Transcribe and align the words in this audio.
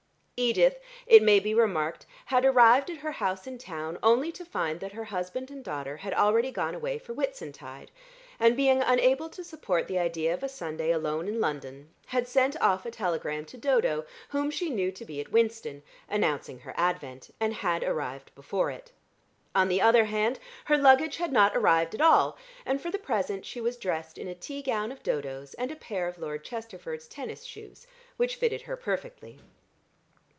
Edith, 0.43 0.79
it 1.05 1.21
may 1.21 1.39
be 1.39 1.53
remarked, 1.53 2.07
had 2.25 2.45
arrived 2.45 2.89
at 2.89 2.97
her 3.01 3.11
house 3.11 3.45
in 3.45 3.59
town 3.59 3.99
only 4.01 4.31
to 4.31 4.43
find 4.43 4.79
that 4.79 4.93
her 4.93 5.03
husband 5.03 5.51
and 5.51 5.63
daughter 5.63 5.97
had 5.97 6.15
already 6.15 6.49
gone 6.49 6.73
away 6.73 6.97
for 6.97 7.13
Whitsuntide, 7.13 7.91
and 8.39 8.57
being 8.57 8.81
unable 8.81 9.29
to 9.29 9.43
support 9.43 9.87
the 9.87 9.99
idea 9.99 10.33
of 10.33 10.41
a 10.41 10.49
Sunday 10.49 10.89
alone 10.89 11.27
in 11.27 11.39
London, 11.39 11.89
had 12.07 12.27
sent 12.27 12.59
off 12.59 12.87
a 12.87 12.89
telegram 12.91 13.45
to 13.45 13.55
Dodo, 13.55 14.03
whom 14.29 14.49
she 14.49 14.71
knew 14.71 14.91
to 14.91 15.05
be 15.05 15.21
at 15.21 15.31
Winston, 15.31 15.83
announcing 16.09 16.57
her 16.61 16.73
advent, 16.75 17.29
and 17.39 17.53
had 17.53 17.83
arrived 17.83 18.33
before 18.33 18.71
it. 18.71 18.91
On 19.53 19.67
the 19.69 19.79
other 19.81 20.05
hand, 20.05 20.39
her 20.65 20.75
luggage 20.77 21.17
had 21.17 21.31
not 21.31 21.55
arrived 21.55 21.93
at 21.93 22.01
all, 22.01 22.35
and 22.65 22.81
for 22.81 22.89
the 22.89 22.97
present 22.97 23.45
she 23.45 23.61
was 23.61 23.77
dressed 23.77 24.17
in 24.17 24.27
a 24.27 24.33
tea 24.33 24.63
gown 24.63 24.91
of 24.91 25.03
Dodo's, 25.03 25.53
and 25.53 25.69
a 25.69 25.75
pair 25.75 26.07
of 26.07 26.17
Lord 26.17 26.43
Chesterford's 26.43 27.07
tennis 27.07 27.43
shoes 27.43 27.85
which 28.17 28.37
fitted 28.37 28.63
her 28.63 28.75
perfectly. 28.75 29.37